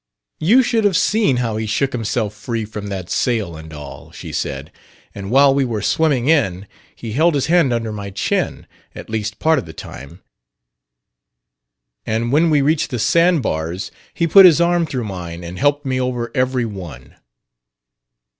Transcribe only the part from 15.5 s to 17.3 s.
helped me over every one."